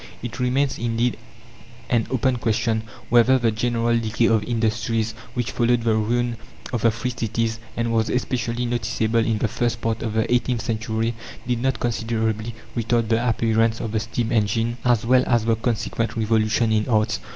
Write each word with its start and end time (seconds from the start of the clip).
It 0.23 0.39
remains, 0.39 0.79
indeed, 0.79 1.15
an 1.87 2.07
open 2.09 2.37
question 2.37 2.81
whether 3.09 3.37
the 3.37 3.51
general 3.51 3.99
decay 3.99 4.25
of 4.25 4.43
industries 4.45 5.13
which 5.35 5.51
followed 5.51 5.83
the 5.83 5.93
ruin 5.93 6.37
of 6.73 6.81
the 6.81 6.89
free 6.89 7.13
cities, 7.15 7.59
and 7.77 7.93
was 7.93 8.09
especially 8.09 8.65
noticeable 8.65 9.19
in 9.19 9.37
the 9.37 9.47
first 9.47 9.79
part 9.79 10.01
of 10.01 10.13
the 10.13 10.33
eighteenth 10.33 10.63
century, 10.63 11.13
did 11.45 11.61
not 11.61 11.79
considerably 11.79 12.55
retard 12.75 13.09
the 13.09 13.29
appearance 13.29 13.79
of 13.79 13.91
the 13.91 13.99
steam 13.99 14.31
engine 14.31 14.77
as 14.83 15.05
well 15.05 15.23
as 15.27 15.45
the 15.45 15.55
consequent 15.55 16.17
revolution 16.17 16.71
in 16.71 16.89
arts. 16.89 17.19